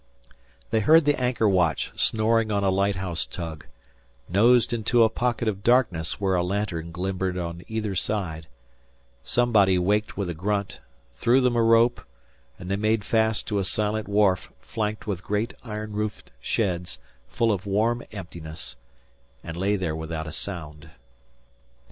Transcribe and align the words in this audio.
They 0.71 0.79
heard 0.79 1.05
the 1.05 1.21
anchor 1.21 1.47
watch 1.47 1.91
snoring 1.95 2.51
on 2.51 2.63
a 2.63 2.71
lighthouse 2.71 3.27
tug, 3.27 3.67
nosed 4.27 4.73
into 4.73 5.03
a 5.03 5.09
pocket 5.11 5.47
of 5.47 5.61
darkness 5.61 6.19
where 6.19 6.33
a 6.33 6.41
lantern 6.43 6.91
glimmered 6.91 7.37
on 7.37 7.61
either 7.67 7.93
side; 7.93 8.47
somebody 9.23 9.77
waked 9.77 10.17
with 10.17 10.27
a 10.27 10.33
grunt, 10.33 10.79
threw 11.13 11.39
them 11.39 11.55
a 11.55 11.61
rope, 11.61 12.01
and 12.57 12.71
they 12.71 12.77
made 12.77 13.03
fast 13.05 13.45
to 13.49 13.59
a 13.59 13.63
silent 13.63 14.07
wharf 14.07 14.51
flanked 14.59 15.05
with 15.05 15.23
great 15.23 15.53
iron 15.63 15.91
roofed 15.93 16.31
sheds 16.39 16.97
fall 17.27 17.51
of 17.51 17.67
warm 17.67 18.01
emptiness, 18.11 18.77
and 19.43 19.55
lay 19.55 19.75
there 19.75 19.95
without 19.95 20.25
a 20.25 20.31
sound. 20.31 20.89